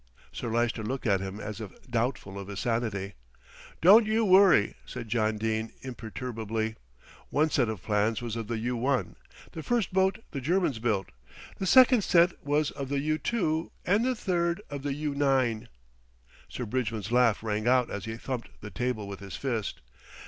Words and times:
Sir 0.31 0.47
Lyster 0.49 0.81
looked 0.83 1.05
at 1.05 1.19
him 1.19 1.39
as 1.39 1.61
if 1.61 1.79
doubtful 1.87 2.39
of 2.39 2.47
his 2.47 2.59
sanity. 2.61 3.13
"Don't 3.83 4.07
you 4.07 4.25
worry," 4.25 4.73
said 4.83 5.07
John 5.09 5.37
Dene 5.37 5.71
imperturbably, 5.83 6.75
"one 7.29 7.51
set 7.51 7.69
of 7.69 7.83
plans 7.83 8.19
was 8.19 8.35
of 8.35 8.47
the 8.47 8.55
U1, 8.55 9.13
the 9.51 9.61
first 9.61 9.93
boat 9.93 10.23
the 10.31 10.41
Germans 10.41 10.79
built, 10.79 11.09
the 11.59 11.67
second 11.67 12.03
set 12.03 12.43
was 12.43 12.71
of 12.71 12.89
the 12.89 12.97
U2, 13.19 13.69
and 13.85 14.03
the 14.03 14.15
third 14.15 14.59
of 14.71 14.81
the 14.81 14.89
U9." 15.05 15.67
Sir 16.49 16.65
Bridgman's 16.65 17.11
laugh 17.11 17.43
rang 17.43 17.67
out 17.67 17.91
as 17.91 18.05
he 18.05 18.17
thumped 18.17 18.49
the 18.61 18.71
table 18.71 19.07
with 19.07 19.19
his 19.19 19.35
fist. 19.35 19.81